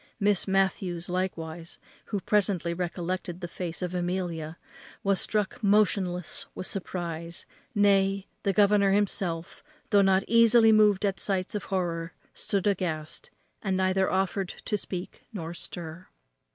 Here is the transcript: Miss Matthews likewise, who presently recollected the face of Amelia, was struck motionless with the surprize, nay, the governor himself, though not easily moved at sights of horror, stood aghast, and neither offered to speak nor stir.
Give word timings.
Miss 0.19 0.47
Matthews 0.47 1.09
likewise, 1.09 1.77
who 2.05 2.21
presently 2.21 2.73
recollected 2.73 3.39
the 3.39 3.47
face 3.47 3.83
of 3.83 3.93
Amelia, 3.93 4.57
was 5.03 5.21
struck 5.21 5.61
motionless 5.63 6.47
with 6.55 6.65
the 6.65 6.71
surprize, 6.71 7.45
nay, 7.75 8.25
the 8.41 8.51
governor 8.51 8.93
himself, 8.93 9.63
though 9.91 10.01
not 10.01 10.23
easily 10.27 10.71
moved 10.71 11.05
at 11.05 11.19
sights 11.19 11.53
of 11.53 11.65
horror, 11.65 12.13
stood 12.33 12.65
aghast, 12.65 13.29
and 13.61 13.77
neither 13.77 14.09
offered 14.09 14.49
to 14.49 14.75
speak 14.75 15.21
nor 15.33 15.53
stir. 15.53 16.07